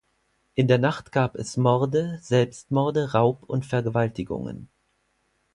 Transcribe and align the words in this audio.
In 0.55 0.67
der 0.67 0.79
Nacht 0.79 1.11
gab 1.11 1.35
es 1.35 1.57
Morde, 1.57 2.17
Selbstmorde, 2.23 3.11
Raub 3.11 3.43
und 3.43 3.67
Vergewaltigungen. 3.67 4.67